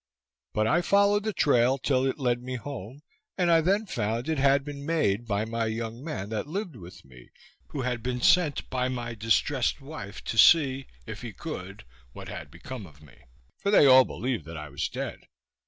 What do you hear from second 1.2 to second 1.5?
the